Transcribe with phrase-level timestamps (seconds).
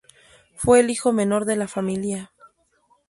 [0.55, 2.31] Fue el hijo menor de la familia.